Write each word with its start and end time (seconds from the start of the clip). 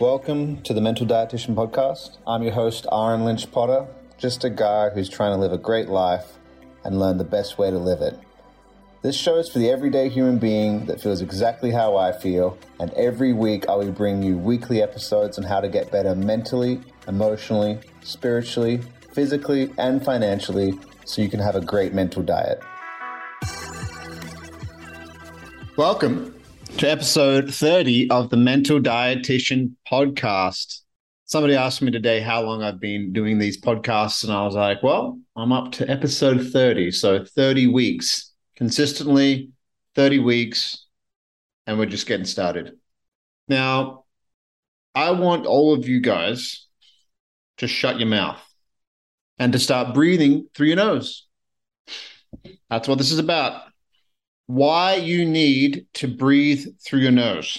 Welcome 0.00 0.62
to 0.62 0.72
the 0.72 0.80
Mental 0.80 1.06
Dietitian 1.06 1.54
Podcast. 1.54 2.16
I'm 2.26 2.42
your 2.42 2.54
host, 2.54 2.86
Ahren 2.90 3.24
Lynch 3.24 3.52
Potter, 3.52 3.86
just 4.16 4.42
a 4.42 4.48
guy 4.48 4.88
who's 4.88 5.06
trying 5.06 5.36
to 5.36 5.36
live 5.38 5.52
a 5.52 5.58
great 5.58 5.88
life 5.88 6.38
and 6.82 6.98
learn 6.98 7.18
the 7.18 7.24
best 7.24 7.58
way 7.58 7.70
to 7.70 7.78
live 7.78 8.00
it. 8.00 8.18
This 9.02 9.14
show 9.14 9.36
is 9.36 9.50
for 9.50 9.58
the 9.58 9.68
everyday 9.68 10.08
human 10.08 10.38
being 10.38 10.86
that 10.86 10.98
feels 10.98 11.20
exactly 11.20 11.70
how 11.70 11.98
I 11.98 12.10
feel, 12.10 12.58
and 12.80 12.90
every 12.94 13.34
week 13.34 13.68
I 13.68 13.74
will 13.74 13.92
bring 13.92 14.22
you 14.22 14.38
weekly 14.38 14.80
episodes 14.80 15.36
on 15.36 15.44
how 15.44 15.60
to 15.60 15.68
get 15.68 15.92
better 15.92 16.14
mentally, 16.14 16.80
emotionally, 17.06 17.78
spiritually, 18.02 18.80
physically, 19.12 19.74
and 19.76 20.02
financially 20.02 20.72
so 21.04 21.20
you 21.20 21.28
can 21.28 21.38
have 21.38 21.54
a 21.54 21.60
great 21.60 21.92
mental 21.92 22.22
diet. 22.22 22.62
Welcome 25.76 26.41
to 26.78 26.90
episode 26.90 27.52
30 27.52 28.10
of 28.10 28.30
the 28.30 28.36
Mental 28.36 28.80
Dietitian 28.80 29.72
Podcast. 29.90 30.80
Somebody 31.24 31.54
asked 31.54 31.82
me 31.82 31.90
today 31.90 32.20
how 32.20 32.42
long 32.42 32.62
I've 32.62 32.80
been 32.80 33.12
doing 33.12 33.38
these 33.38 33.60
podcasts, 33.60 34.24
and 34.24 34.32
I 34.32 34.44
was 34.44 34.54
like, 34.54 34.82
well, 34.82 35.18
I'm 35.36 35.52
up 35.52 35.72
to 35.72 35.88
episode 35.88 36.50
30. 36.50 36.90
So 36.90 37.24
30 37.24 37.68
weeks 37.68 38.32
consistently 38.56 39.50
30 39.94 40.20
weeks, 40.20 40.86
and 41.66 41.78
we're 41.78 41.86
just 41.86 42.06
getting 42.06 42.26
started. 42.26 42.78
Now, 43.48 44.04
I 44.94 45.10
want 45.10 45.46
all 45.46 45.74
of 45.74 45.88
you 45.88 46.00
guys 46.00 46.66
to 47.58 47.66
shut 47.66 47.98
your 47.98 48.08
mouth 48.08 48.40
and 49.38 49.52
to 49.52 49.58
start 49.58 49.94
breathing 49.94 50.48
through 50.54 50.68
your 50.68 50.76
nose. 50.76 51.26
That's 52.70 52.88
what 52.88 52.98
this 52.98 53.12
is 53.12 53.18
about. 53.18 53.71
Why 54.46 54.96
you 54.96 55.24
need 55.24 55.86
to 55.94 56.08
breathe 56.08 56.66
through 56.84 57.00
your 57.00 57.12
nose. 57.12 57.58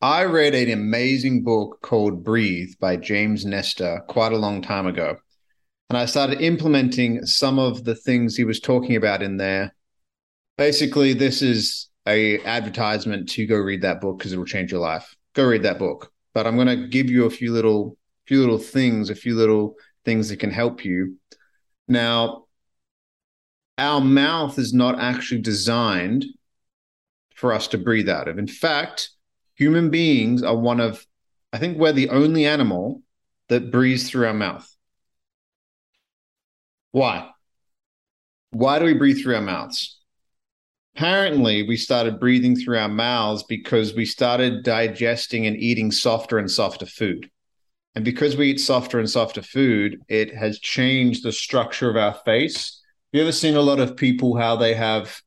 I 0.00 0.24
read 0.24 0.54
an 0.54 0.70
amazing 0.70 1.42
book 1.42 1.78
called 1.82 2.22
Breathe 2.22 2.74
by 2.78 2.96
James 2.96 3.44
Nestor 3.44 4.02
quite 4.08 4.32
a 4.32 4.38
long 4.38 4.62
time 4.62 4.86
ago. 4.86 5.16
And 5.88 5.96
I 5.96 6.04
started 6.04 6.40
implementing 6.40 7.24
some 7.24 7.58
of 7.58 7.84
the 7.84 7.94
things 7.94 8.36
he 8.36 8.44
was 8.44 8.60
talking 8.60 8.96
about 8.96 9.22
in 9.22 9.36
there 9.36 9.72
basically 10.56 11.12
this 11.12 11.42
is 11.42 11.88
a 12.06 12.42
advertisement 12.44 13.28
to 13.30 13.46
go 13.46 13.56
read 13.56 13.82
that 13.82 14.00
book 14.00 14.18
because 14.18 14.32
it 14.32 14.38
will 14.38 14.44
change 14.44 14.70
your 14.70 14.80
life. 14.80 15.14
Go 15.34 15.46
read 15.46 15.64
that 15.64 15.78
book. 15.78 16.12
But 16.34 16.46
I'm 16.46 16.56
going 16.56 16.68
to 16.68 16.88
give 16.88 17.10
you 17.10 17.26
a 17.26 17.30
few 17.30 17.52
little 17.52 17.96
few 18.26 18.40
little 18.40 18.58
things, 18.58 19.10
a 19.10 19.14
few 19.14 19.36
little 19.36 19.74
things 20.04 20.28
that 20.28 20.40
can 20.40 20.50
help 20.50 20.84
you. 20.84 21.16
Now, 21.88 22.45
our 23.78 24.00
mouth 24.00 24.58
is 24.58 24.72
not 24.72 24.98
actually 24.98 25.40
designed 25.40 26.24
for 27.34 27.52
us 27.52 27.68
to 27.68 27.78
breathe 27.78 28.08
out 28.08 28.28
of. 28.28 28.38
In 28.38 28.46
fact, 28.46 29.10
human 29.54 29.90
beings 29.90 30.42
are 30.42 30.56
one 30.56 30.80
of 30.80 31.06
I 31.52 31.58
think 31.58 31.78
we're 31.78 31.92
the 31.92 32.10
only 32.10 32.44
animal 32.44 33.02
that 33.48 33.70
breathes 33.70 34.10
through 34.10 34.26
our 34.26 34.34
mouth. 34.34 34.68
Why? 36.90 37.30
Why 38.50 38.78
do 38.78 38.84
we 38.84 38.94
breathe 38.94 39.22
through 39.22 39.36
our 39.36 39.42
mouths? 39.42 39.96
apparently 40.96 41.62
we 41.62 41.76
started 41.76 42.18
breathing 42.18 42.56
through 42.56 42.78
our 42.78 42.88
mouths 42.88 43.42
because 43.42 43.94
we 43.94 44.06
started 44.06 44.62
digesting 44.62 45.46
and 45.46 45.56
eating 45.56 45.90
softer 45.90 46.38
and 46.38 46.50
softer 46.50 46.86
food. 46.86 47.30
And 47.94 48.02
because 48.04 48.36
we 48.36 48.50
eat 48.50 48.60
softer 48.60 48.98
and 48.98 49.08
softer 49.08 49.42
food, 49.42 50.00
it 50.08 50.34
has 50.34 50.58
changed 50.58 51.22
the 51.22 51.32
structure 51.32 51.90
of 51.90 51.96
our 51.96 52.14
face. 52.24 52.80
You 53.16 53.22
ever 53.22 53.32
seen 53.32 53.56
a 53.56 53.62
lot 53.62 53.80
of 53.80 53.96
people 53.96 54.36
how 54.36 54.56
they 54.56 54.74
have 54.74 55.22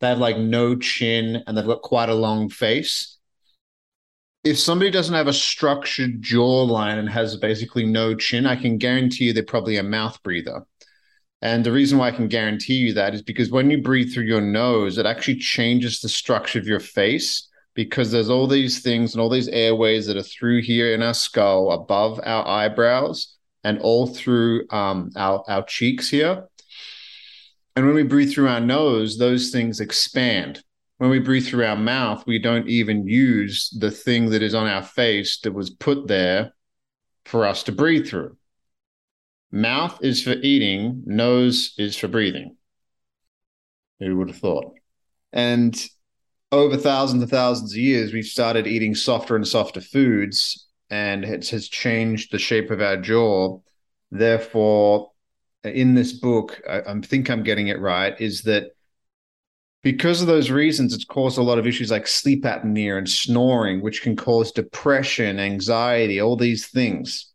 they 0.00 0.08
have 0.08 0.16
like 0.16 0.38
no 0.38 0.76
chin 0.76 1.44
and 1.46 1.54
they've 1.54 1.66
got 1.66 1.82
quite 1.82 2.08
a 2.08 2.14
long 2.14 2.48
face? 2.48 3.18
If 4.44 4.58
somebody 4.58 4.90
doesn't 4.90 5.14
have 5.14 5.26
a 5.26 5.32
structured 5.34 6.22
jawline 6.22 6.98
and 6.98 7.06
has 7.10 7.36
basically 7.36 7.84
no 7.84 8.14
chin, 8.14 8.46
I 8.46 8.56
can 8.56 8.78
guarantee 8.78 9.24
you 9.24 9.34
they're 9.34 9.42
probably 9.42 9.76
a 9.76 9.82
mouth 9.82 10.22
breather. 10.22 10.62
And 11.42 11.64
the 11.64 11.72
reason 11.72 11.98
why 11.98 12.08
I 12.08 12.12
can 12.12 12.28
guarantee 12.28 12.76
you 12.76 12.94
that 12.94 13.12
is 13.12 13.20
because 13.20 13.50
when 13.50 13.70
you 13.70 13.82
breathe 13.82 14.14
through 14.14 14.24
your 14.24 14.40
nose, 14.40 14.96
it 14.96 15.04
actually 15.04 15.36
changes 15.36 16.00
the 16.00 16.08
structure 16.08 16.58
of 16.58 16.66
your 16.66 16.80
face 16.80 17.46
because 17.74 18.10
there's 18.10 18.30
all 18.30 18.46
these 18.46 18.80
things 18.80 19.12
and 19.12 19.20
all 19.20 19.28
these 19.28 19.48
airways 19.48 20.06
that 20.06 20.16
are 20.16 20.22
through 20.22 20.62
here 20.62 20.94
in 20.94 21.02
our 21.02 21.12
skull, 21.12 21.72
above 21.72 22.18
our 22.24 22.48
eyebrows, 22.48 23.36
and 23.64 23.80
all 23.80 24.06
through 24.06 24.66
um, 24.70 25.10
our, 25.14 25.44
our 25.46 25.62
cheeks 25.66 26.08
here. 26.08 26.48
And 27.76 27.86
when 27.86 27.94
we 27.94 28.04
breathe 28.04 28.32
through 28.32 28.48
our 28.48 28.60
nose, 28.60 29.18
those 29.18 29.50
things 29.50 29.80
expand. 29.80 30.62
When 30.98 31.10
we 31.10 31.18
breathe 31.18 31.46
through 31.46 31.66
our 31.66 31.76
mouth, 31.76 32.24
we 32.26 32.38
don't 32.38 32.68
even 32.68 33.08
use 33.08 33.68
the 33.78 33.90
thing 33.90 34.30
that 34.30 34.42
is 34.42 34.54
on 34.54 34.66
our 34.66 34.82
face 34.82 35.40
that 35.40 35.52
was 35.52 35.70
put 35.70 36.06
there 36.06 36.52
for 37.24 37.46
us 37.46 37.64
to 37.64 37.72
breathe 37.72 38.06
through. 38.06 38.36
Mouth 39.50 39.98
is 40.02 40.22
for 40.22 40.32
eating, 40.32 41.02
nose 41.04 41.74
is 41.78 41.96
for 41.96 42.08
breathing. 42.08 42.56
Who 44.00 44.16
would 44.18 44.28
have 44.28 44.38
thought? 44.38 44.72
And 45.32 45.74
over 46.52 46.76
thousands 46.76 47.22
and 47.22 47.30
thousands 47.30 47.72
of 47.72 47.78
years, 47.78 48.12
we've 48.12 48.24
started 48.24 48.66
eating 48.66 48.94
softer 48.94 49.34
and 49.34 49.46
softer 49.46 49.80
foods, 49.80 50.68
and 50.90 51.24
it 51.24 51.48
has 51.48 51.68
changed 51.68 52.30
the 52.30 52.38
shape 52.38 52.70
of 52.70 52.80
our 52.80 52.96
jaw. 52.96 53.58
Therefore, 54.12 55.10
in 55.64 55.94
this 55.94 56.12
book, 56.12 56.60
I, 56.68 56.80
I 56.80 57.00
think 57.00 57.30
I'm 57.30 57.42
getting 57.42 57.68
it 57.68 57.80
right, 57.80 58.18
is 58.20 58.42
that 58.42 58.72
because 59.82 60.20
of 60.20 60.26
those 60.26 60.50
reasons, 60.50 60.94
it's 60.94 61.04
caused 61.04 61.36
a 61.36 61.42
lot 61.42 61.58
of 61.58 61.66
issues 61.66 61.90
like 61.90 62.06
sleep 62.06 62.44
apnea 62.44 62.96
and 62.96 63.08
snoring, 63.08 63.82
which 63.82 64.02
can 64.02 64.16
cause 64.16 64.50
depression, 64.50 65.38
anxiety, 65.38 66.20
all 66.20 66.36
these 66.36 66.68
things. 66.68 67.32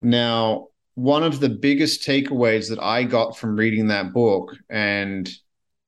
Now, 0.00 0.68
one 0.94 1.22
of 1.22 1.40
the 1.40 1.50
biggest 1.50 2.06
takeaways 2.06 2.70
that 2.70 2.82
I 2.82 3.04
got 3.04 3.36
from 3.36 3.56
reading 3.56 3.88
that 3.88 4.12
book, 4.12 4.56
and 4.70 5.28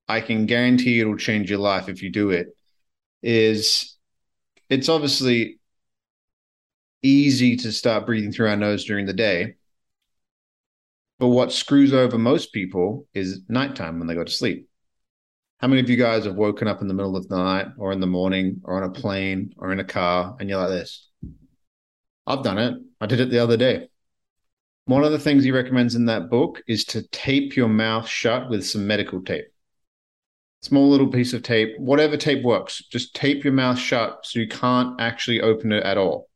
I 0.09 0.21
can 0.21 0.47
guarantee 0.47 1.01
it'll 1.01 1.17
change 1.17 1.49
your 1.49 1.61
life 1.61 1.89
if 1.89 2.03
you 2.03 2.11
do 2.11 2.31
it, 2.31 2.49
is 3.23 3.97
it's 4.69 4.89
obviously 4.89 5.61
easy 7.03 7.57
to 7.57 7.73
start 7.73 8.05
breathing 8.05 8.33
through 8.33 8.49
our 8.49 8.57
nose 8.57 8.85
during 8.85 9.07
the 9.07 9.13
day. 9.13 9.55
But 11.19 11.29
what 11.29 11.53
screws 11.53 11.95
over 11.95 12.19
most 12.19 12.53
people 12.53 13.07
is 13.15 13.41
nighttime 13.49 13.99
when 13.99 14.07
they 14.07 14.15
go 14.15 14.25
to 14.25 14.31
sleep. 14.31 14.69
How 15.59 15.69
many 15.69 15.81
of 15.81 15.89
you 15.89 15.97
guys 15.97 16.27
have 16.27 16.35
woken 16.35 16.69
up 16.69 16.83
in 16.83 16.89
the 16.89 16.95
middle 16.95 17.17
of 17.17 17.29
the 17.29 17.37
night 17.37 17.69
or 17.79 17.93
in 17.93 18.01
the 18.01 18.07
morning 18.07 18.61
or 18.65 18.77
on 18.77 18.91
a 18.91 18.93
plane 18.93 19.55
or 19.57 19.73
in 19.73 19.81
a 19.81 19.85
car 19.85 20.37
and 20.39 20.51
you're 20.51 20.59
like 20.59 20.69
this? 20.69 21.09
I've 22.27 22.43
done 22.43 22.59
it. 22.59 22.75
I 23.01 23.07
did 23.07 23.21
it 23.21 23.31
the 23.31 23.39
other 23.39 23.57
day. 23.57 23.89
One 24.85 25.03
of 25.03 25.13
the 25.13 25.19
things 25.19 25.43
he 25.43 25.51
recommends 25.51 25.95
in 25.95 26.07
that 26.07 26.29
book 26.29 26.63
is 26.69 26.85
to 26.87 27.09
tape 27.09 27.57
your 27.57 27.69
mouth 27.69 28.07
shut 28.07 28.51
with 28.51 28.67
some 28.67 28.87
medical 28.87 29.23
tape. 29.23 29.47
Small 30.63 30.89
little 30.91 31.09
piece 31.09 31.33
of 31.33 31.43
tape, 31.43 31.79
whatever 31.79 32.17
tape 32.17 32.45
works, 32.45 32.85
just 32.91 33.15
tape 33.15 33.43
your 33.43 33.53
mouth 33.53 33.79
shut 33.79 34.25
so 34.25 34.39
you 34.39 34.49
can't 34.49 35.01
actually 35.01 35.41
open 35.41 35.73
it 35.73 35.83
at 35.85 35.97
all. 35.97 36.29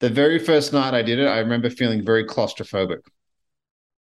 The 0.00 0.08
very 0.08 0.38
first 0.38 0.72
night 0.72 0.94
I 0.94 1.02
did 1.02 1.18
it, 1.18 1.26
I 1.26 1.38
remember 1.38 1.70
feeling 1.70 2.04
very 2.04 2.24
claustrophobic. 2.24 3.00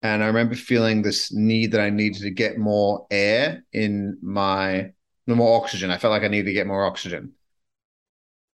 And 0.03 0.21
I 0.21 0.27
remember 0.27 0.55
feeling 0.55 1.01
this 1.01 1.31
need 1.33 1.71
that 1.71 1.79
I 1.79 1.89
needed 1.89 2.23
to 2.23 2.29
get 2.29 2.57
more 2.57 3.07
air 3.09 3.63
in 3.71 4.17
my, 4.21 4.91
more 5.25 5.61
oxygen. 5.61 5.89
I 5.89 5.97
felt 5.97 6.11
like 6.11 6.23
I 6.23 6.27
needed 6.27 6.47
to 6.47 6.53
get 6.53 6.67
more 6.67 6.85
oxygen. 6.85 7.31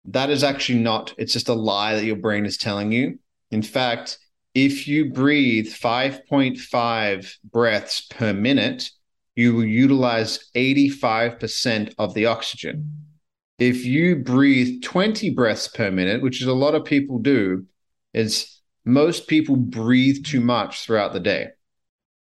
That 0.07 0.29
is 0.29 0.43
actually 0.43 0.81
not, 0.81 1.15
it's 1.19 1.33
just 1.33 1.49
a 1.49 1.55
lie 1.55 1.95
that 1.95 2.05
your 2.05 2.17
brain 2.17 2.47
is 2.47 2.57
telling 2.57 2.91
you. 2.91 3.21
In 3.53 3.63
fact, 3.63 4.19
if 4.55 4.89
you 4.89 5.13
breathe 5.13 5.69
5.5 5.69 7.33
breaths 7.45 8.01
per 8.01 8.33
minute, 8.33 8.91
you 9.37 9.55
will 9.55 9.65
utilize 9.65 10.51
85% 10.57 11.95
of 11.97 12.15
the 12.15 12.27
oxygen. 12.27 13.05
If 13.59 13.85
you 13.85 14.17
breathe 14.17 14.83
20 14.83 15.31
breaths 15.31 15.69
per 15.69 15.93
minute, 15.93 16.23
which 16.23 16.43
is 16.43 16.49
a 16.49 16.55
lot 16.55 16.75
of 16.75 16.85
people 16.85 17.21
do, 17.21 17.67
is 18.13 18.56
most 18.87 19.27
people 19.27 19.57
breathe 19.57 20.25
too 20.25 20.41
much 20.41 20.85
throughout 20.85 21.13
the 21.13 21.21
day. 21.21 21.49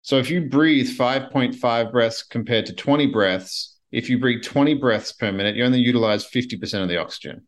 So 0.02 0.19
if 0.19 0.31
you 0.31 0.43
breathe 0.49 0.88
5.5 0.88 1.90
breaths 1.90 2.22
compared 2.22 2.66
to 2.66 2.75
20 2.75 3.06
breaths, 3.06 3.78
if 3.90 4.10
you 4.10 4.19
breathe 4.19 4.43
20 4.43 4.75
breaths 4.75 5.12
per 5.12 5.32
minute, 5.32 5.56
you 5.56 5.64
only 5.64 5.81
utilize 5.81 6.28
50% 6.28 6.82
of 6.82 6.88
the 6.88 6.99
oxygen. 6.99 7.46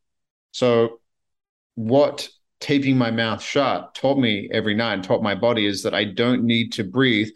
So 0.53 1.01
what 1.75 2.29
taping 2.61 2.97
my 2.97 3.11
mouth 3.11 3.43
shut 3.43 3.95
taught 3.95 4.19
me 4.19 4.49
every 4.51 4.75
night 4.75 4.95
and 4.95 5.05
taught 5.05 5.23
my 5.23 5.35
body 5.35 5.67
is 5.67 5.83
that 5.83 5.95
I 5.95 6.05
don't 6.05 6.45
need 6.45 6.73
to 6.73 6.85
breathe 6.85 7.29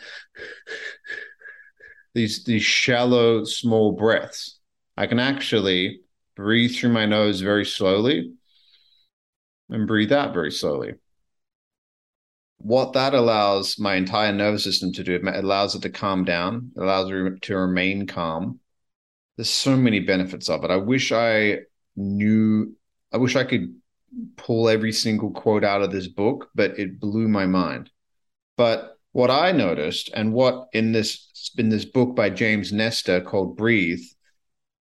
these 2.15 2.45
these 2.45 2.63
shallow 2.63 3.45
small 3.45 3.93
breaths. 3.93 4.59
I 4.97 5.07
can 5.07 5.21
actually 5.21 6.01
breathe 6.35 6.75
through 6.75 6.93
my 6.93 7.05
nose 7.05 7.43
very 7.43 7.67
slowly 7.67 8.33
and 9.69 9.87
breathe 9.87 10.13
out 10.13 10.33
very 10.33 10.53
slowly. 10.53 10.95
What 12.59 12.93
that 12.95 13.15
allows 13.15 13.79
my 13.79 13.95
entire 13.95 14.33
nervous 14.33 14.65
system 14.65 14.93
to 14.95 15.05
do, 15.05 15.15
it 15.15 15.25
allows 15.25 15.75
it 15.75 15.83
to 15.83 15.91
calm 15.91 16.25
down, 16.25 16.73
it 16.77 16.83
allows 16.83 17.11
it 17.11 17.43
to 17.43 17.57
remain 17.57 18.07
calm. 18.07 18.61
There's 19.37 19.49
so 19.49 19.77
many 19.77 20.01
benefits 20.01 20.49
of 20.49 20.65
it. 20.65 20.71
I 20.71 20.77
wish 20.77 21.13
I 21.13 21.61
knew, 21.97 22.77
I 23.13 23.19
wish 23.19 23.37
I 23.37 23.45
could 23.45 23.75
pull 24.37 24.69
every 24.69 24.93
single 24.93 25.31
quote 25.31 25.65
out 25.65 25.83
of 25.83 25.93
this 25.93 26.09
book, 26.09 26.51
but 26.55 26.79
it 26.79 26.99
blew 26.99 27.29
my 27.29 27.47
mind. 27.47 27.91
But 28.57 28.99
what 29.13 29.31
I 29.31 29.53
noticed, 29.53 30.11
and 30.15 30.33
what 30.33 30.69
in 30.73 30.93
this 30.93 31.53
in 31.57 31.69
this 31.69 31.85
book 31.85 32.15
by 32.15 32.31
James 32.31 32.73
Nestor 32.73 33.21
called 33.21 33.57
Breathe, 33.57 34.03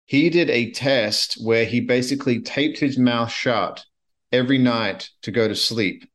he 0.05 0.29
did 0.29 0.49
a 0.49 0.71
test 0.71 1.35
where 1.43 1.65
he 1.65 1.79
basically 1.81 2.41
taped 2.41 2.79
his 2.79 2.97
mouth 2.97 3.31
shut 3.31 3.85
every 4.31 4.57
night 4.57 5.09
to 5.21 5.31
go 5.31 5.47
to 5.47 5.55
sleep. 5.55 6.09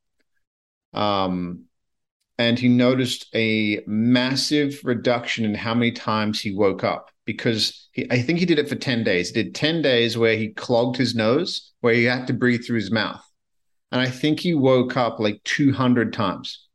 Um, 0.92 1.64
and 2.38 2.58
he 2.58 2.68
noticed 2.68 3.26
a 3.34 3.80
massive 3.86 4.80
reduction 4.84 5.44
in 5.44 5.54
how 5.54 5.74
many 5.74 5.92
times 5.92 6.40
he 6.40 6.54
woke 6.54 6.82
up 6.82 7.10
because 7.24 7.88
he, 7.92 8.10
I 8.10 8.20
think 8.22 8.38
he 8.38 8.46
did 8.46 8.58
it 8.58 8.68
for 8.68 8.74
10 8.74 9.04
days. 9.04 9.30
He 9.30 9.42
did 9.42 9.54
10 9.54 9.82
days 9.82 10.16
where 10.16 10.36
he 10.36 10.48
clogged 10.48 10.96
his 10.96 11.14
nose, 11.14 11.72
where 11.80 11.94
he 11.94 12.04
had 12.04 12.26
to 12.26 12.32
breathe 12.32 12.64
through 12.64 12.78
his 12.78 12.90
mouth. 12.90 13.22
And 13.90 14.00
I 14.00 14.08
think 14.08 14.40
he 14.40 14.54
woke 14.54 14.96
up 14.96 15.20
like 15.20 15.42
200 15.44 16.12
times. 16.12 16.66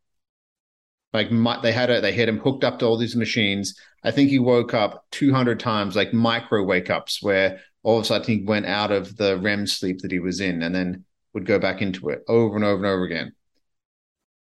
Like 1.13 1.31
my, 1.31 1.59
they 1.61 1.71
had 1.71 1.89
a, 1.89 1.99
they 1.99 2.13
had 2.13 2.29
him 2.29 2.39
hooked 2.39 2.63
up 2.63 2.79
to 2.79 2.85
all 2.85 2.97
these 2.97 3.15
machines. 3.15 3.73
I 4.03 4.11
think 4.11 4.29
he 4.29 4.39
woke 4.39 4.73
up 4.73 5.05
200 5.11 5.59
times, 5.59 5.95
like 5.95 6.13
micro 6.13 6.63
wake 6.63 6.89
ups, 6.89 7.21
where 7.23 7.59
all 7.81 7.97
of 7.97 8.03
a 8.03 8.07
sudden 8.07 8.39
he 8.39 8.45
went 8.45 8.67
out 8.67 8.91
of 8.91 9.17
the 9.17 9.37
REM 9.37 9.65
sleep 9.65 9.99
that 10.01 10.11
he 10.11 10.19
was 10.19 10.39
in 10.39 10.61
and 10.61 10.75
then 10.75 11.05
would 11.33 11.45
go 11.45 11.57
back 11.57 11.81
into 11.81 12.09
it 12.09 12.23
over 12.27 12.55
and 12.55 12.63
over 12.63 12.77
and 12.77 12.85
over 12.85 13.03
again. 13.03 13.33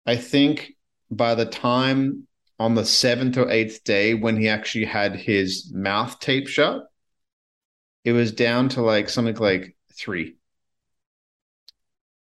I 0.09 0.17
think 0.17 0.73
by 1.11 1.35
the 1.35 1.45
time 1.45 2.27
on 2.59 2.75
the 2.75 2.87
seventh 2.87 3.37
or 3.37 3.51
eighth 3.51 3.85
day 3.85 4.15
when 4.15 4.39
he 4.39 4.49
actually 4.49 4.87
had 4.87 5.15
his 5.15 5.71
mouth 5.71 6.19
tape 6.19 6.49
shut, 6.49 6.85
it 8.07 8.13
was 8.13 8.33
down 8.33 8.71
to 8.71 8.81
like 8.81 9.11
something 9.11 9.37
like 9.37 9.77
three. 9.93 10.37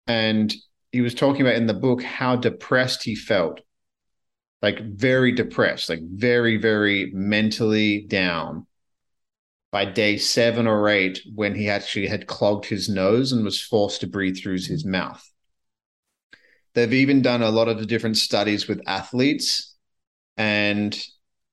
And 0.09 0.53
he 0.91 1.03
was 1.03 1.15
talking 1.15 1.43
about 1.43 1.55
in 1.55 1.69
the 1.69 1.73
book 1.73 2.03
how 2.03 2.35
depressed 2.35 3.05
he 3.05 3.15
felt 3.15 3.61
like 4.61 4.81
very 4.81 5.31
depressed, 5.31 5.89
like 5.89 6.03
very, 6.03 6.57
very 6.57 7.13
mentally 7.15 8.01
down 8.09 8.67
by 9.71 9.85
day 9.85 10.19
seven 10.19 10.67
or 10.67 10.89
eight 10.89 11.21
when 11.33 11.55
he 11.55 11.71
actually 11.71 12.09
had 12.09 12.27
clogged 12.27 12.65
his 12.65 12.89
nose 12.89 13.31
and 13.31 13.45
was 13.45 13.63
forced 13.63 14.01
to 14.01 14.09
breathe 14.09 14.37
through 14.37 14.59
his 14.59 14.85
mouth. 14.85 15.25
They've 16.79 16.95
even 16.95 17.23
done 17.23 17.43
a 17.43 17.51
lot 17.51 17.69
of 17.69 17.87
different 17.89 18.17
studies 18.17 18.69
with 18.69 18.81
athletes, 18.87 19.75
and 20.37 20.97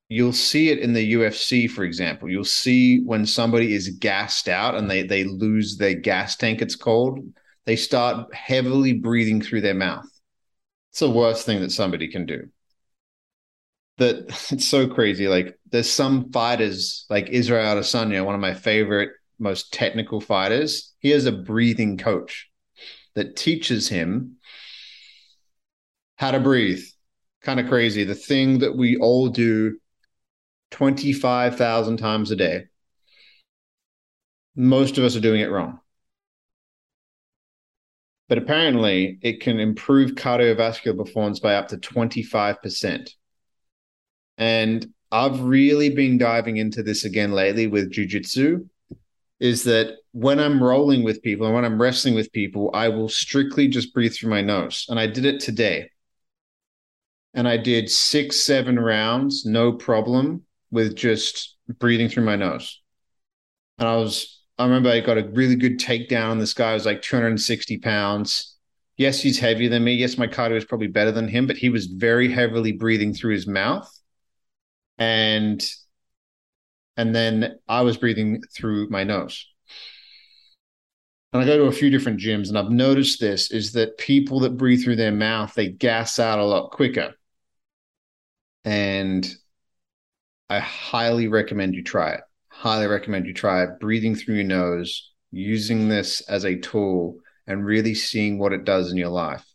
you'll 0.07 0.33
see 0.33 0.69
it 0.69 0.79
in 0.79 0.93
the 0.93 1.13
UFC, 1.13 1.69
for 1.69 1.83
example. 1.83 2.29
You'll 2.29 2.43
see 2.43 2.99
when 2.99 3.25
somebody 3.25 3.73
is 3.73 3.89
gassed 3.89 4.47
out 4.47 4.75
and 4.75 4.89
they 4.89 5.01
they 5.01 5.23
lose 5.23 5.77
their 5.77 5.95
gas 5.95 6.35
tank, 6.35 6.61
it's 6.61 6.75
called, 6.75 7.19
they 7.65 7.75
start 7.75 8.33
heavily 8.35 8.93
breathing 8.93 9.41
through 9.41 9.61
their 9.61 9.73
mouth. 9.73 10.05
It's 10.91 10.99
the 10.99 11.09
worst 11.09 11.45
thing 11.45 11.61
that 11.61 11.71
somebody 11.71 12.07
can 12.07 12.25
do 12.25 12.49
that 13.97 14.25
it's 14.51 14.67
so 14.67 14.87
crazy. 14.87 15.27
Like 15.27 15.57
there's 15.71 15.91
some 15.91 16.31
fighters 16.31 17.05
like 17.09 17.29
Israel 17.29 17.75
Adesanya, 17.75 18.25
one 18.25 18.35
of 18.35 18.41
my 18.41 18.53
favorite, 18.53 19.09
most 19.39 19.73
technical 19.73 20.21
fighters. 20.21 20.93
He 20.99 21.09
has 21.11 21.25
a 21.25 21.31
breathing 21.31 21.97
coach 21.97 22.49
that 23.15 23.35
teaches 23.35 23.87
him 23.89 24.34
how 26.15 26.31
to 26.31 26.39
breathe. 26.39 26.83
Kind 27.41 27.59
of 27.59 27.67
crazy. 27.67 28.03
The 28.03 28.15
thing 28.15 28.59
that 28.59 28.75
we 28.75 28.97
all 28.97 29.29
do 29.29 29.77
25,000 30.71 31.97
times 31.97 32.31
a 32.31 32.35
day. 32.35 32.65
Most 34.55 34.97
of 34.97 35.03
us 35.03 35.15
are 35.15 35.21
doing 35.21 35.41
it 35.41 35.51
wrong. 35.51 35.79
But 38.27 38.39
apparently, 38.39 39.19
it 39.21 39.41
can 39.41 39.59
improve 39.59 40.11
cardiovascular 40.11 40.97
performance 40.97 41.39
by 41.39 41.55
up 41.55 41.67
to 41.69 41.77
25%. 41.77 43.09
And 44.37 44.87
I've 45.11 45.41
really 45.41 45.89
been 45.89 46.17
diving 46.17 46.57
into 46.57 46.81
this 46.81 47.05
again 47.05 47.31
lately 47.31 47.67
with 47.67 47.93
jujitsu. 47.93 48.67
Is 49.39 49.65
that 49.65 49.97
when 50.13 50.39
I'm 50.39 50.63
rolling 50.63 51.03
with 51.03 51.21
people 51.21 51.45
and 51.45 51.53
when 51.53 51.65
I'm 51.65 51.79
wrestling 51.79 52.15
with 52.15 52.31
people, 52.31 52.71
I 52.73 52.89
will 52.89 53.09
strictly 53.09 53.67
just 53.67 53.93
breathe 53.93 54.13
through 54.13 54.29
my 54.29 54.41
nose. 54.41 54.85
And 54.89 54.99
I 54.99 55.07
did 55.07 55.25
it 55.25 55.41
today. 55.41 55.89
And 57.35 57.47
I 57.47 57.57
did 57.57 57.89
six, 57.89 58.39
seven 58.39 58.79
rounds, 58.79 59.45
no 59.45 59.73
problem 59.73 60.43
with 60.71 60.95
just 60.95 61.55
breathing 61.79 62.09
through 62.09 62.23
my 62.23 62.35
nose. 62.35 62.81
And 63.77 63.87
I 63.87 63.97
was, 63.97 64.41
I 64.57 64.63
remember 64.63 64.89
I 64.89 65.01
got 65.01 65.17
a 65.17 65.29
really 65.33 65.55
good 65.55 65.79
takedown 65.79 66.31
on 66.31 66.39
this 66.39 66.53
guy. 66.53 66.73
was 66.73 66.85
like 66.85 67.01
260 67.03 67.77
pounds. 67.79 68.55
Yes, 68.97 69.21
he's 69.21 69.37
heavier 69.37 69.69
than 69.69 69.83
me. 69.83 69.93
Yes, 69.93 70.17
my 70.17 70.27
cardio 70.27 70.55
is 70.55 70.65
probably 70.65 70.87
better 70.87 71.11
than 71.11 71.27
him, 71.27 71.45
but 71.45 71.57
he 71.57 71.69
was 71.69 71.85
very 71.85 72.31
heavily 72.31 72.71
breathing 72.71 73.13
through 73.13 73.33
his 73.33 73.45
mouth 73.45 73.91
and 74.97 75.65
and 76.97 77.13
then 77.13 77.57
I 77.67 77.81
was 77.81 77.97
breathing 77.97 78.41
through 78.53 78.89
my 78.89 79.03
nose. 79.03 79.45
And 81.33 81.43
I 81.43 81.45
go 81.45 81.57
to 81.57 81.65
a 81.65 81.71
few 81.73 81.89
different 81.89 82.21
gyms, 82.21 82.47
and 82.47 82.57
I've 82.57 82.71
noticed 82.71 83.19
this 83.19 83.51
is 83.51 83.73
that 83.73 83.97
people 83.97 84.39
that 84.41 84.55
breathe 84.55 84.81
through 84.81 84.95
their 84.95 85.11
mouth, 85.11 85.53
they 85.53 85.67
gas 85.67 86.19
out 86.19 86.39
a 86.39 86.45
lot 86.45 86.71
quicker. 86.71 87.13
And 88.65 89.25
I 90.49 90.59
highly 90.59 91.27
recommend 91.27 91.75
you 91.75 91.83
try 91.83 92.13
it. 92.13 92.21
Highly 92.49 92.87
recommend 92.87 93.25
you 93.25 93.33
try 93.33 93.63
it. 93.63 93.79
Breathing 93.79 94.15
through 94.15 94.35
your 94.35 94.43
nose, 94.43 95.11
using 95.31 95.89
this 95.89 96.21
as 96.21 96.45
a 96.45 96.57
tool, 96.57 97.19
and 97.47 97.65
really 97.65 97.93
seeing 97.93 98.39
what 98.39 98.53
it 98.53 98.63
does 98.63 98.91
in 98.91 98.97
your 98.97 99.09
life. 99.09 99.45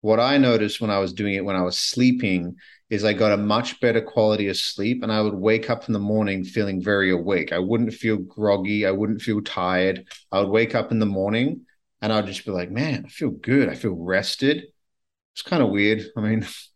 What 0.00 0.20
I 0.20 0.38
noticed 0.38 0.80
when 0.80 0.90
I 0.90 0.98
was 0.98 1.12
doing 1.14 1.34
it 1.34 1.44
when 1.44 1.56
I 1.56 1.62
was 1.62 1.78
sleeping 1.78 2.56
is 2.90 3.04
I 3.04 3.14
got 3.14 3.32
a 3.32 3.38
much 3.38 3.80
better 3.80 4.02
quality 4.02 4.48
of 4.48 4.56
sleep 4.56 5.02
and 5.02 5.10
I 5.10 5.22
would 5.22 5.34
wake 5.34 5.70
up 5.70 5.86
in 5.88 5.94
the 5.94 5.98
morning 5.98 6.44
feeling 6.44 6.82
very 6.82 7.10
awake. 7.10 7.52
I 7.52 7.58
wouldn't 7.58 7.94
feel 7.94 8.18
groggy. 8.18 8.86
I 8.86 8.90
wouldn't 8.90 9.22
feel 9.22 9.40
tired. 9.40 10.06
I 10.30 10.40
would 10.40 10.50
wake 10.50 10.74
up 10.74 10.92
in 10.92 10.98
the 10.98 11.06
morning 11.06 11.62
and 12.02 12.12
I'd 12.12 12.26
just 12.26 12.44
be 12.44 12.52
like, 12.52 12.70
man, 12.70 13.04
I 13.06 13.08
feel 13.08 13.30
good. 13.30 13.70
I 13.70 13.74
feel 13.74 13.94
rested. 13.94 14.64
It's 15.34 15.42
kind 15.42 15.62
of 15.62 15.70
weird. 15.70 16.04
I 16.16 16.20
mean, 16.20 16.46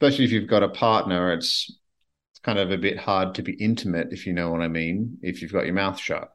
especially 0.00 0.24
if 0.24 0.32
you've 0.32 0.48
got 0.48 0.62
a 0.62 0.68
partner, 0.68 1.32
it's 1.32 1.70
it's 2.32 2.40
kind 2.40 2.58
of 2.58 2.70
a 2.70 2.78
bit 2.78 2.98
hard 2.98 3.34
to 3.36 3.42
be 3.42 3.52
intimate, 3.54 4.08
if 4.12 4.26
you 4.26 4.32
know 4.32 4.50
what 4.50 4.62
I 4.62 4.68
mean, 4.68 5.18
if 5.22 5.42
you've 5.42 5.52
got 5.52 5.66
your 5.66 5.74
mouth 5.74 5.98
shut. 5.98 6.30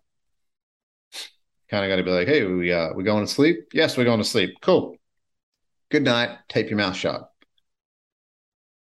Kind 1.69 1.85
of 1.85 1.89
got 1.89 1.95
to 1.95 2.03
be 2.03 2.11
like, 2.11 2.27
hey, 2.27 2.45
we 2.45 2.71
uh 2.71 2.93
we 2.93 3.03
going 3.03 3.25
to 3.25 3.31
sleep? 3.31 3.69
Yes, 3.73 3.97
we're 3.97 4.03
going 4.03 4.19
to 4.19 4.23
sleep. 4.25 4.55
Cool. 4.61 4.95
Good 5.89 6.03
night. 6.03 6.37
Tape 6.49 6.69
your 6.69 6.77
mouth 6.77 6.95
shut 6.95 7.29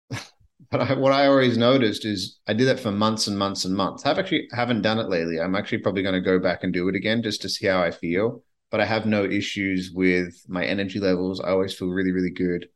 but 0.71 0.81
I, 0.81 0.93
what 0.93 1.11
I 1.13 1.27
always 1.27 1.57
noticed 1.57 2.05
is 2.05 2.39
I 2.47 2.53
did 2.53 2.67
that 2.67 2.79
for 2.79 2.91
months 2.91 3.27
and 3.27 3.37
months 3.37 3.65
and 3.65 3.75
months. 3.75 4.05
I've 4.05 4.19
actually 4.19 4.47
haven't 4.51 4.81
done 4.81 4.99
it 4.99 5.09
lately. 5.09 5.39
I'm 5.39 5.55
actually 5.55 5.79
probably 5.79 6.03
going 6.03 6.15
to 6.15 6.21
go 6.21 6.39
back 6.39 6.63
and 6.63 6.73
do 6.73 6.87
it 6.89 6.95
again 6.95 7.21
just 7.23 7.41
to 7.43 7.49
see 7.49 7.67
how 7.67 7.81
I 7.81 7.91
feel. 7.91 8.43
But 8.71 8.81
I 8.81 8.85
have 8.85 9.05
no 9.05 9.23
issues 9.25 9.91
with 9.91 10.45
my 10.47 10.63
energy 10.65 10.99
levels. 10.99 11.39
I 11.41 11.49
always 11.49 11.73
feel 11.73 11.89
really, 11.89 12.11
really 12.11 12.29
good. 12.29 12.69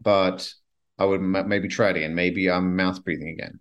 But 0.00 0.52
I 1.00 1.04
would 1.06 1.20
m- 1.20 1.48
maybe 1.48 1.66
try 1.66 1.90
it 1.90 1.96
again. 1.96 2.14
Maybe 2.14 2.50
I'm 2.50 2.76
mouth 2.76 3.02
breathing 3.02 3.30
again. 3.30 3.58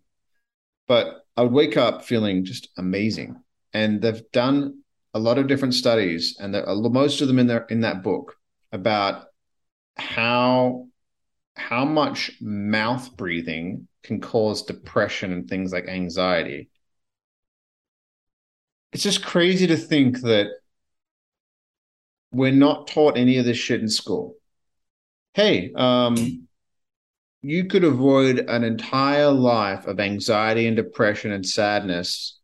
But 0.88 1.26
I 1.38 1.44
would 1.44 1.54
wake 1.54 1.78
up 1.78 2.04
feeling 2.04 2.44
just 2.44 2.68
amazing. 2.78 3.42
And 3.74 4.02
they've 4.02 4.30
done 4.32 4.82
a 5.14 5.20
lot 5.20 5.38
of 5.38 5.48
different 5.48 5.74
studies, 5.74 6.38
and 6.40 6.54
most 6.92 7.22
of 7.22 7.28
them 7.28 7.40
in 7.40 7.48
there 7.48 7.66
in 7.70 7.82
that 7.82 8.04
book 8.04 8.36
about 8.72 9.26
how 9.96 10.88
how 11.56 11.86
much 11.86 12.32
mouth 12.42 13.16
breathing 13.18 13.88
can 14.04 14.22
cause 14.22 14.64
depression 14.64 15.32
and 15.32 15.50
things 15.50 15.72
like 15.72 15.88
anxiety. 15.88 16.70
It's 18.92 19.04
just 19.04 19.24
crazy 19.24 19.68
to 19.68 19.78
think 19.78 20.22
that 20.22 20.48
we're 22.32 22.52
not 22.52 22.88
taught 22.88 23.18
any 23.18 23.38
of 23.38 23.46
this 23.46 23.58
shit 23.58 23.82
in 23.82 23.90
school. 23.90 24.36
Hey, 25.34 25.72
um, 25.76 26.48
you 27.42 27.66
could 27.66 27.84
avoid 27.84 28.40
an 28.40 28.64
entire 28.64 29.32
life 29.32 29.88
of 29.88 30.00
anxiety 30.00 30.68
and 30.68 30.76
depression 30.76 31.32
and 31.32 31.46
sadness 31.46 32.40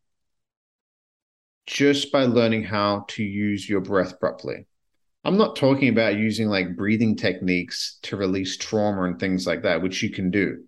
just 1.66 2.12
by 2.12 2.24
learning 2.24 2.64
how 2.64 3.06
to 3.10 3.24
use 3.24 3.68
your 3.68 3.82
breath 3.82 4.20
properly. 4.20 4.68
I'm 5.24 5.38
not 5.38 5.56
talking 5.56 5.90
about 5.90 6.16
using 6.16 6.48
like 6.48 6.76
breathing 6.76 7.16
techniques 7.16 7.98
to 8.04 8.16
release 8.16 8.58
trauma 8.58 9.04
and 9.04 9.20
things 9.20 9.48
like 9.48 9.64
that, 9.64 9.82
which 9.82 10.04
you 10.04 10.12
can 10.12 10.30
do. 10.30 10.64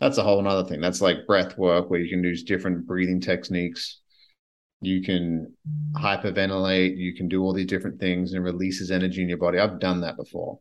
That's 0.00 0.18
a 0.18 0.24
whole 0.24 0.46
other 0.46 0.68
thing. 0.68 0.80
That's 0.80 1.00
like 1.00 1.26
breath 1.26 1.56
work 1.56 1.88
where 1.88 2.00
you 2.00 2.10
can 2.10 2.24
use 2.24 2.42
different 2.42 2.86
breathing 2.86 3.20
techniques. 3.20 4.00
You 4.80 5.02
can 5.02 5.54
hyperventilate, 5.92 6.98
you 6.98 7.14
can 7.14 7.28
do 7.28 7.42
all 7.42 7.54
these 7.54 7.66
different 7.66 8.00
things 8.00 8.32
and 8.32 8.44
releases 8.44 8.90
energy 8.90 9.22
in 9.22 9.28
your 9.28 9.38
body. 9.38 9.58
I've 9.58 9.78
done 9.78 10.00
that 10.00 10.16
before. 10.16 10.58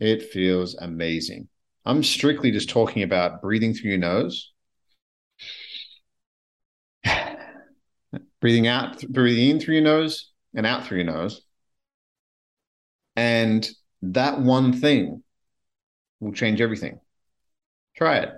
It 0.00 0.30
feels 0.30 0.74
amazing. 0.76 1.48
I'm 1.84 2.02
strictly 2.02 2.50
just 2.50 2.70
talking 2.70 3.02
about 3.02 3.42
breathing 3.42 3.74
through 3.74 3.90
your 3.90 3.98
nose. 3.98 4.52
breathing 8.40 8.66
out, 8.66 9.02
breathing 9.08 9.50
in 9.50 9.60
through 9.60 9.74
your 9.74 9.84
nose 9.84 10.30
and 10.54 10.66
out 10.66 10.86
through 10.86 10.98
your 10.98 11.06
nose 11.06 11.42
And 13.16 13.68
that 14.02 14.40
one 14.40 14.72
thing 14.72 15.22
will 16.20 16.32
change 16.32 16.60
everything. 16.60 17.00
Try 17.96 18.18
it. 18.18 18.30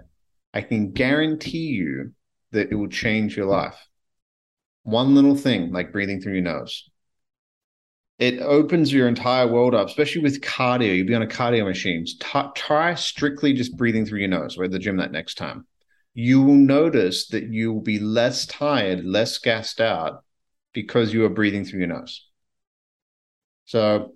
I 0.53 0.61
can 0.63 0.93
guarantee 0.93 1.69
you 1.69 2.13
that 2.53 2.71
it 2.71 2.75
will 2.75 2.89
change 2.89 3.37
your 3.37 3.47
life. 3.47 3.77
One 4.83 5.15
little 5.15 5.37
thing, 5.37 5.73
like 5.73 5.93
breathing 5.93 6.21
through 6.21 6.35
your 6.35 6.43
nose, 6.43 6.89
it 8.19 8.41
opens 8.41 8.93
your 8.93 9.09
entire 9.09 9.47
world 9.47 9.75
up, 9.75 9.89
especially 9.89 10.23
with 10.23 10.41
cardio. 10.41 10.97
You'll 10.97 11.07
be 11.07 11.15
on 11.15 11.23
a 11.23 11.27
cardio 11.27 11.67
machine. 11.67 12.05
T- 12.07 12.41
try 12.55 12.95
strictly 12.95 13.53
just 13.53 13.77
breathing 13.77 14.07
through 14.07 14.21
your 14.21 14.29
nose. 14.29 14.57
We're 14.57 14.65
at 14.65 14.71
the 14.71 14.79
gym 14.79 14.97
that 14.97 15.13
next 15.13 15.35
time. 15.35 15.67
You 16.15 16.41
will 16.43 16.55
notice 16.55 17.29
that 17.29 17.45
you 17.45 17.75
will 17.75 17.83
be 17.83 17.99
less 17.99 18.47
tired, 18.47 19.05
less 19.05 19.37
gassed 19.37 19.83
out 19.83 20.25
because 20.73 21.13
you 21.13 21.27
are 21.27 21.31
breathing 21.31 21.65
through 21.65 21.81
your 21.81 21.89
nose. 21.89 22.27
So, 23.67 24.15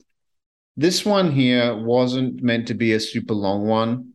this 0.76 1.04
one 1.04 1.30
here 1.30 1.76
wasn't 1.76 2.42
meant 2.42 2.69
to 2.69 2.75
be 2.75 2.95
a 2.95 3.00
super 3.00 3.35
long 3.35 3.66
one. 3.66 4.12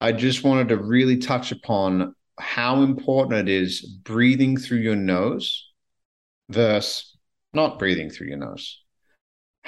I 0.00 0.12
just 0.12 0.42
wanted 0.42 0.68
to 0.68 0.78
really 0.78 1.18
touch 1.18 1.52
upon 1.52 2.14
how 2.38 2.80
important 2.82 3.46
it 3.46 3.52
is 3.52 3.82
breathing 3.82 4.56
through 4.56 4.78
your 4.78 4.96
nose 4.96 5.70
versus 6.48 7.14
not 7.52 7.78
breathing 7.78 8.08
through 8.08 8.28
your 8.28 8.38
nose 8.38 8.80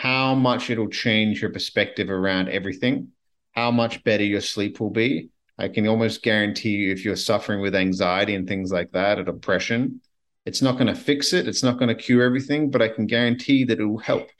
how 0.00 0.34
much 0.34 0.70
it'll 0.70 0.88
change 0.88 1.42
your 1.42 1.50
perspective 1.50 2.08
around 2.08 2.48
everything, 2.48 3.08
how 3.52 3.70
much 3.70 4.02
better 4.02 4.24
your 4.24 4.40
sleep 4.40 4.80
will 4.80 4.88
be. 4.88 5.28
I 5.58 5.68
can 5.68 5.86
almost 5.86 6.22
guarantee 6.22 6.70
you 6.70 6.90
if 6.90 7.04
you're 7.04 7.16
suffering 7.16 7.60
with 7.60 7.74
anxiety 7.74 8.34
and 8.34 8.48
things 8.48 8.72
like 8.72 8.92
that 8.92 9.18
or 9.18 9.24
depression, 9.24 10.00
it's 10.46 10.62
not 10.62 10.78
going 10.78 10.86
to 10.86 10.94
fix 10.94 11.34
it. 11.34 11.46
It's 11.46 11.62
not 11.62 11.78
going 11.78 11.90
to 11.90 11.94
cure 11.94 12.22
everything, 12.22 12.70
but 12.70 12.80
I 12.80 12.88
can 12.88 13.06
guarantee 13.06 13.64
that 13.64 13.78
it 13.78 13.84
will 13.84 13.98
help. 13.98 14.30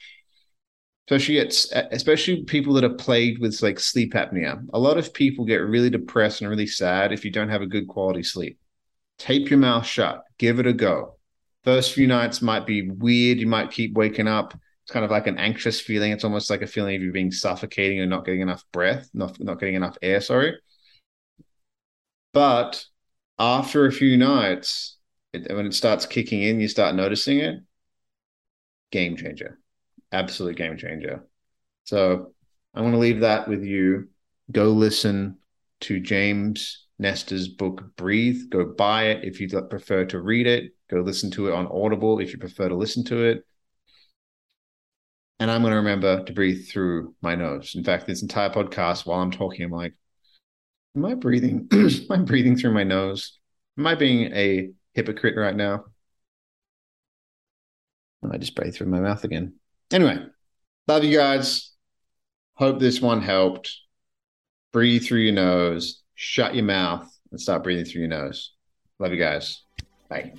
Especially 1.07 1.37
it's 1.37 1.71
especially 1.91 2.43
people 2.45 2.73
that 2.73 2.83
are 2.83 2.95
plagued 2.95 3.39
with 3.39 3.61
like 3.61 3.79
sleep 3.79 4.13
apnea. 4.13 4.65
A 4.73 4.79
lot 4.79 4.97
of 4.97 5.13
people 5.13 5.45
get 5.45 5.57
really 5.57 5.91
depressed 5.91 6.41
and 6.41 6.49
really 6.49 6.65
sad 6.65 7.13
if 7.13 7.23
you 7.23 7.29
don't 7.29 7.49
have 7.49 7.61
a 7.61 7.67
good 7.67 7.87
quality 7.87 8.23
sleep. 8.23 8.57
Tape 9.19 9.51
your 9.51 9.59
mouth 9.59 9.85
shut, 9.85 10.23
give 10.39 10.57
it 10.57 10.65
a 10.65 10.73
go. 10.73 11.17
First 11.63 11.93
few 11.93 12.07
nights 12.07 12.41
might 12.41 12.65
be 12.65 12.89
weird. 12.89 13.39
You 13.39 13.45
might 13.45 13.69
keep 13.69 13.93
waking 13.93 14.27
up 14.27 14.55
kind 14.91 15.05
of 15.05 15.11
like 15.11 15.27
an 15.27 15.37
anxious 15.37 15.81
feeling. 15.81 16.11
It's 16.11 16.23
almost 16.23 16.49
like 16.49 16.61
a 16.61 16.67
feeling 16.67 16.95
of 16.95 17.01
you 17.01 17.11
being 17.11 17.31
suffocating 17.31 17.99
or 17.99 18.05
not 18.05 18.25
getting 18.25 18.41
enough 18.41 18.63
breath, 18.71 19.09
not 19.13 19.39
not 19.39 19.59
getting 19.59 19.75
enough 19.75 19.97
air. 20.01 20.21
Sorry. 20.21 20.57
But 22.33 22.85
after 23.39 23.85
a 23.85 23.91
few 23.91 24.17
nights, 24.17 24.97
it, 25.33 25.53
when 25.53 25.65
it 25.65 25.73
starts 25.73 26.05
kicking 26.05 26.43
in, 26.43 26.59
you 26.59 26.67
start 26.67 26.95
noticing 26.95 27.39
it. 27.39 27.59
Game 28.91 29.15
changer, 29.15 29.59
absolute 30.11 30.57
game 30.57 30.77
changer. 30.77 31.25
So 31.85 32.33
I'm 32.73 32.83
going 32.83 32.93
to 32.93 32.99
leave 32.99 33.21
that 33.21 33.47
with 33.47 33.63
you. 33.63 34.09
Go 34.51 34.69
listen 34.69 35.37
to 35.81 35.99
James 35.99 36.87
Nestor's 36.99 37.47
book, 37.47 37.83
Breathe. 37.95 38.49
Go 38.49 38.65
buy 38.65 39.05
it 39.05 39.23
if 39.23 39.39
you 39.39 39.47
prefer 39.47 40.05
to 40.05 40.19
read 40.19 40.45
it. 40.45 40.73
Go 40.89 40.99
listen 41.01 41.31
to 41.31 41.47
it 41.47 41.53
on 41.53 41.67
Audible 41.67 42.19
if 42.19 42.33
you 42.33 42.37
prefer 42.37 42.69
to 42.69 42.75
listen 42.75 43.03
to 43.05 43.23
it 43.23 43.45
and 45.41 45.49
I'm 45.49 45.61
going 45.61 45.71
to 45.71 45.77
remember 45.77 46.23
to 46.23 46.33
breathe 46.33 46.67
through 46.67 47.15
my 47.23 47.33
nose. 47.33 47.73
In 47.73 47.83
fact, 47.83 48.05
this 48.05 48.21
entire 48.21 48.51
podcast, 48.51 49.07
while 49.07 49.19
I'm 49.19 49.31
talking, 49.31 49.65
I'm 49.65 49.71
like, 49.71 49.95
am 50.95 51.03
I 51.03 51.15
breathing? 51.15 51.67
am 51.71 52.05
I 52.11 52.17
breathing 52.17 52.55
through 52.55 52.75
my 52.75 52.83
nose? 52.83 53.39
Am 53.75 53.87
I 53.87 53.95
being 53.95 54.31
a 54.35 54.69
hypocrite 54.93 55.35
right 55.35 55.55
now? 55.55 55.85
I 58.31 58.37
just 58.37 58.55
breathe 58.55 58.75
through 58.75 58.87
my 58.87 58.99
mouth 58.99 59.23
again. 59.23 59.53
Anyway, 59.91 60.23
love 60.87 61.03
you 61.03 61.17
guys. 61.17 61.71
Hope 62.53 62.79
this 62.79 63.01
one 63.01 63.23
helped. 63.23 63.75
Breathe 64.71 65.03
through 65.03 65.21
your 65.21 65.33
nose, 65.33 66.03
shut 66.13 66.53
your 66.53 66.65
mouth, 66.65 67.11
and 67.31 67.41
start 67.41 67.63
breathing 67.63 67.85
through 67.85 68.01
your 68.01 68.09
nose. 68.09 68.53
Love 68.99 69.11
you 69.11 69.19
guys. 69.19 69.63
Bye. 70.07 70.33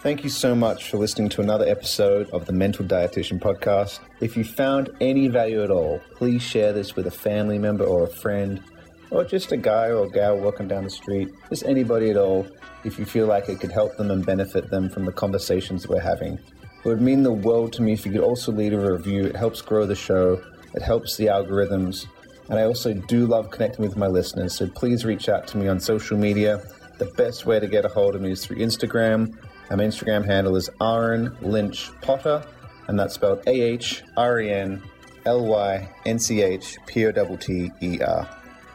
Thank 0.00 0.22
you 0.22 0.30
so 0.30 0.54
much 0.54 0.90
for 0.90 0.96
listening 0.96 1.28
to 1.30 1.40
another 1.40 1.66
episode 1.66 2.30
of 2.30 2.46
the 2.46 2.52
Mental 2.52 2.84
Dietitian 2.84 3.40
Podcast. 3.40 3.98
If 4.20 4.36
you 4.36 4.44
found 4.44 4.90
any 5.00 5.26
value 5.26 5.64
at 5.64 5.72
all, 5.72 6.00
please 6.14 6.40
share 6.40 6.72
this 6.72 6.94
with 6.94 7.08
a 7.08 7.10
family 7.10 7.58
member 7.58 7.82
or 7.82 8.04
a 8.04 8.08
friend, 8.08 8.62
or 9.10 9.24
just 9.24 9.50
a 9.50 9.56
guy 9.56 9.88
or 9.88 10.04
a 10.04 10.10
gal 10.10 10.38
walking 10.38 10.68
down 10.68 10.84
the 10.84 10.90
street, 10.90 11.30
just 11.48 11.64
anybody 11.64 12.10
at 12.10 12.16
all, 12.16 12.46
if 12.84 12.96
you 12.96 13.04
feel 13.04 13.26
like 13.26 13.48
it 13.48 13.58
could 13.58 13.72
help 13.72 13.96
them 13.96 14.12
and 14.12 14.24
benefit 14.24 14.70
them 14.70 14.88
from 14.88 15.04
the 15.04 15.10
conversations 15.10 15.88
we're 15.88 15.98
having. 15.98 16.34
It 16.34 16.84
would 16.84 17.02
mean 17.02 17.24
the 17.24 17.32
world 17.32 17.72
to 17.72 17.82
me 17.82 17.92
if 17.92 18.06
you 18.06 18.12
could 18.12 18.20
also 18.20 18.52
leave 18.52 18.74
a 18.74 18.92
review. 18.92 19.24
It 19.24 19.34
helps 19.34 19.60
grow 19.62 19.84
the 19.84 19.96
show, 19.96 20.40
it 20.74 20.82
helps 20.82 21.16
the 21.16 21.26
algorithms, 21.26 22.06
and 22.48 22.56
I 22.56 22.62
also 22.62 22.94
do 22.94 23.26
love 23.26 23.50
connecting 23.50 23.84
with 23.84 23.96
my 23.96 24.06
listeners, 24.06 24.54
so 24.54 24.68
please 24.68 25.04
reach 25.04 25.28
out 25.28 25.48
to 25.48 25.58
me 25.58 25.66
on 25.66 25.80
social 25.80 26.16
media. 26.16 26.62
The 26.98 27.12
best 27.16 27.46
way 27.46 27.58
to 27.58 27.66
get 27.66 27.84
a 27.84 27.88
hold 27.88 28.14
of 28.14 28.22
me 28.22 28.30
is 28.30 28.46
through 28.46 28.58
Instagram 28.58 29.36
my 29.76 29.84
Instagram 29.84 30.24
handle 30.24 30.56
is 30.56 30.70
Ahren 30.80 31.36
Lynch 31.42 31.90
Potter, 32.00 32.42
and 32.86 32.98
that's 32.98 33.14
spelled 33.14 33.42
A 33.46 33.60
H 33.60 34.02
R 34.16 34.40
E 34.40 34.50
N 34.50 34.82
L 35.26 35.44
Y 35.44 35.88
N 36.06 36.18
C 36.18 36.40
H 36.40 36.78
P 36.86 37.06
O 37.06 37.12
T 37.12 37.36
T 37.36 37.70
E 37.82 38.00
R. 38.00 38.28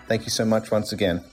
Thank 0.08 0.24
you 0.24 0.30
so 0.30 0.46
much 0.46 0.70
once 0.70 0.92
again. 0.94 1.24